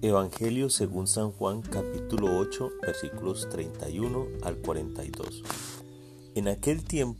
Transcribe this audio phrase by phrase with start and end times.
[0.00, 5.42] Evangelio según San Juan capítulo 8 versículos 31 al 42.
[6.36, 7.18] En aquel tiempo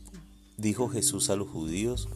[0.57, 2.09] dijo Jesús a los judíos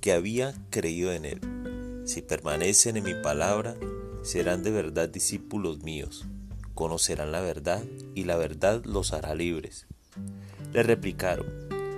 [0.00, 2.02] que había creído en él.
[2.06, 3.76] Si permanecen en mi palabra,
[4.22, 6.24] serán de verdad discípulos míos,
[6.72, 9.86] conocerán la verdad y la verdad los hará libres.
[10.72, 11.46] Le replicaron,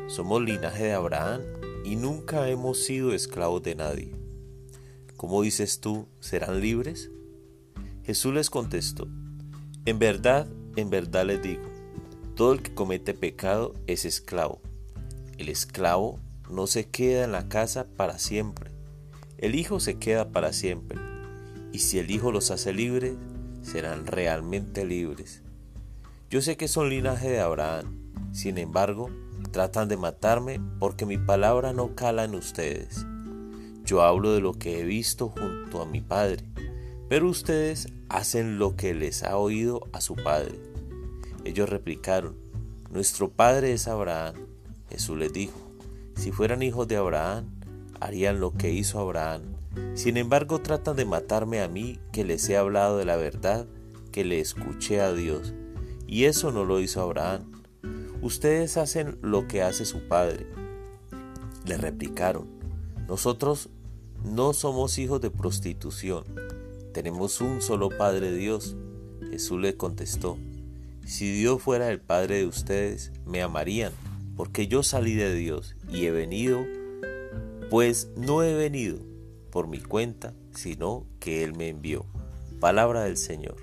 [0.09, 1.43] somos linaje de Abraham
[1.85, 4.12] y nunca hemos sido esclavos de nadie.
[5.16, 7.12] ¿Cómo dices tú, serán libres?
[8.09, 9.07] Jesús les contestó,
[9.85, 11.65] en verdad, en verdad les digo,
[12.37, 14.62] todo el que comete pecado es esclavo.
[15.37, 18.71] El esclavo no se queda en la casa para siempre,
[19.37, 20.98] el Hijo se queda para siempre,
[21.71, 23.12] y si el Hijo los hace libres,
[23.61, 25.43] serán realmente libres.
[26.31, 29.11] Yo sé que son linaje de Abraham, sin embargo,
[29.53, 33.05] tratan de matarme porque mi palabra no cala en ustedes.
[33.84, 36.43] Yo hablo de lo que he visto junto a mi Padre,
[37.09, 40.59] pero ustedes hacen lo que les ha oído a su Padre.
[41.45, 42.37] Ellos replicaron,
[42.91, 44.34] Nuestro Padre es Abraham.
[44.91, 45.59] Jesús les dijo,
[46.15, 47.47] Si fueran hijos de Abraham,
[48.00, 49.42] harían lo que hizo Abraham.
[49.95, 53.67] Sin embargo, tratan de matarme a mí que les he hablado de la verdad
[54.12, 55.55] que le escuché a Dios.
[56.06, 57.62] Y eso no lo hizo Abraham.
[58.22, 60.47] Ustedes hacen lo que hace su padre.
[61.67, 62.47] Le replicaron,
[63.06, 63.69] nosotros
[64.25, 66.25] no somos hijos de prostitución,
[66.98, 68.74] tenemos un solo Padre Dios.
[69.30, 70.36] Jesús le contestó,
[71.06, 73.92] si Dios fuera el Padre de ustedes, me amarían,
[74.36, 76.66] porque yo salí de Dios y he venido,
[77.70, 78.98] pues no he venido
[79.52, 82.04] por mi cuenta, sino que Él me envió.
[82.58, 83.58] Palabra del Señor.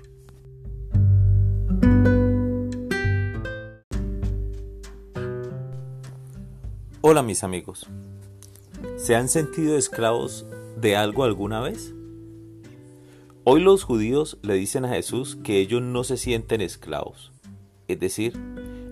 [7.02, 7.86] Hola mis amigos.
[8.96, 10.46] ¿Se han sentido esclavos
[10.80, 11.95] de algo alguna vez?
[13.48, 17.30] Hoy los judíos le dicen a Jesús que ellos no se sienten esclavos,
[17.86, 18.36] es decir,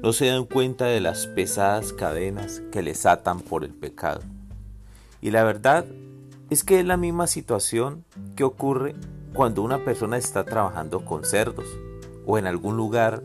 [0.01, 4.21] no se dan cuenta de las pesadas cadenas que les atan por el pecado.
[5.21, 5.87] Y la verdad
[6.51, 8.05] es que es la misma situación
[8.37, 8.95] que ocurre
[9.33, 11.67] cuando una persona está trabajando con cerdos
[12.25, 13.25] o en algún lugar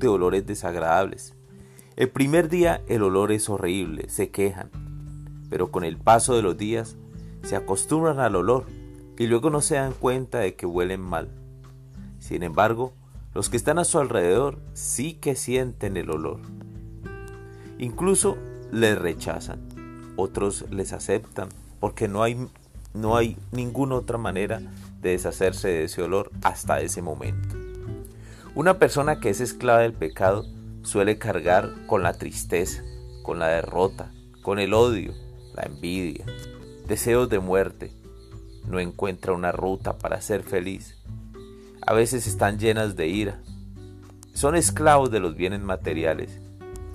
[0.00, 1.36] de olores desagradables.
[1.94, 4.72] El primer día el olor es horrible, se quejan,
[5.48, 6.96] pero con el paso de los días
[7.44, 8.66] se acostumbran al olor
[9.18, 11.30] y luego no se dan cuenta de que huelen mal.
[12.18, 12.92] Sin embargo,
[13.34, 16.40] los que están a su alrededor sí que sienten el olor.
[17.78, 18.36] Incluso
[18.72, 19.60] les rechazan,
[20.16, 22.48] otros les aceptan porque no hay,
[22.94, 24.60] no hay ninguna otra manera
[25.00, 27.56] de deshacerse de ese olor hasta ese momento.
[28.54, 30.46] Una persona que es esclava del pecado
[30.82, 32.82] suele cargar con la tristeza,
[33.22, 34.12] con la derrota,
[34.42, 35.12] con el odio,
[35.54, 36.24] la envidia,
[36.86, 37.92] deseos de muerte.
[38.68, 40.96] No encuentra una ruta para ser feliz.
[41.86, 43.40] A veces están llenas de ira.
[44.34, 46.40] Son esclavos de los bienes materiales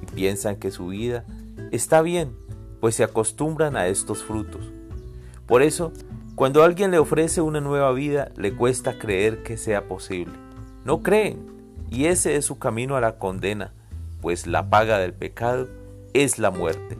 [0.01, 1.25] y piensan que su vida
[1.71, 2.35] está bien,
[2.79, 4.71] pues se acostumbran a estos frutos.
[5.47, 5.91] Por eso,
[6.35, 10.33] cuando alguien le ofrece una nueva vida, le cuesta creer que sea posible.
[10.85, 11.45] No creen,
[11.89, 13.73] y ese es su camino a la condena,
[14.21, 15.67] pues la paga del pecado
[16.13, 16.97] es la muerte.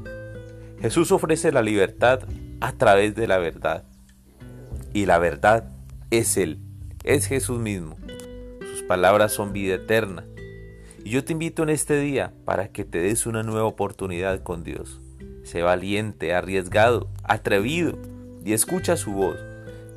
[0.82, 2.22] Jesús ofrece la libertad
[2.60, 3.84] a través de la verdad.
[4.94, 5.72] Y la verdad
[6.10, 6.60] es Él,
[7.04, 7.98] es Jesús mismo.
[8.72, 10.26] Sus palabras son vida eterna.
[11.04, 14.64] Y yo te invito en este día para que te des una nueva oportunidad con
[14.64, 15.00] Dios.
[15.44, 17.98] Sé valiente, arriesgado, atrevido
[18.46, 19.38] y escucha su voz.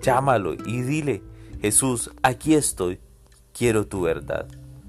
[0.03, 1.23] Llámalo y dile,
[1.61, 3.01] Jesús, aquí estoy,
[3.53, 4.47] quiero tu verdad.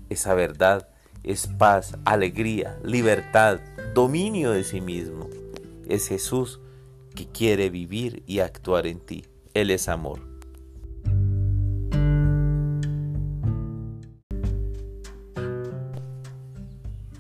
[0.09, 0.87] Esa verdad
[1.23, 3.59] es paz, alegría, libertad,
[3.93, 5.29] dominio de sí mismo
[5.87, 6.59] es Jesús
[7.15, 9.25] que quiere vivir y actuar en ti.
[9.55, 10.19] Él es amor.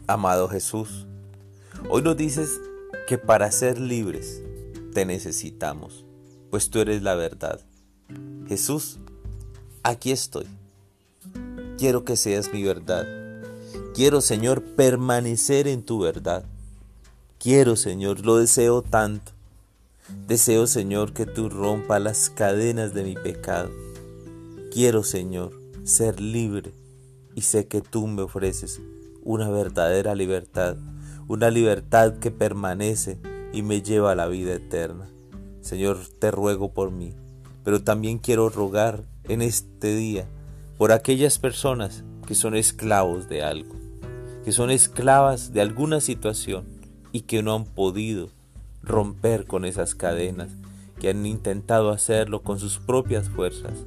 [0.05, 1.07] Amado Jesús,
[1.89, 2.59] hoy nos dices
[3.07, 4.43] que para ser libres
[4.93, 6.05] te necesitamos,
[6.51, 7.61] pues tú eres la verdad.
[8.47, 8.99] Jesús,
[9.81, 10.45] aquí estoy.
[11.77, 13.05] Quiero que seas mi verdad.
[13.95, 16.43] Quiero, Señor, permanecer en tu verdad.
[17.39, 19.34] Quiero, Señor, lo deseo tanto.
[20.07, 23.71] Deseo, Señor, que tú rompas las cadenas de mi pecado.
[24.71, 26.73] Quiero, Señor, ser libre
[27.33, 28.81] y sé que tú me ofreces
[29.23, 30.77] una verdadera libertad,
[31.27, 33.17] una libertad que permanece
[33.51, 35.09] y me lleva a la vida eterna.
[35.61, 37.15] Señor, te ruego por mí,
[37.63, 40.27] pero también quiero rogar en este día
[40.77, 43.75] por aquellas personas que son esclavos de algo,
[44.43, 46.67] que son esclavas de alguna situación
[47.11, 48.34] y que no han podido
[48.85, 50.49] romper con esas cadenas,
[50.99, 53.85] que han intentado hacerlo con sus propias fuerzas.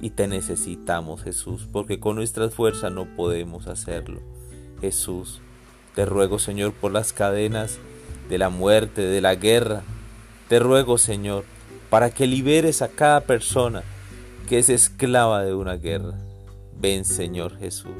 [0.00, 4.20] y te necesitamos, Jesús, porque con nuestras fuerzas no podemos hacerlo.
[4.80, 5.40] Jesús,
[5.96, 7.80] te ruego, Señor, por las cadenas
[8.28, 9.82] de la muerte, de la guerra.
[10.48, 11.44] Te ruego, Señor,
[11.90, 13.82] para que liberes a cada persona
[14.48, 16.14] que es esclava de una guerra.
[16.80, 17.96] Ven, Señor Jesús,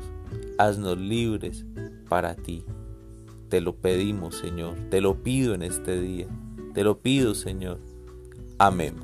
[0.56, 1.64] haznos libres
[2.08, 2.64] para ti.
[3.48, 6.26] Te lo pedimos, Señor, te lo pido en este día,
[6.74, 7.80] te lo pido, Señor.
[8.58, 8.94] Amén.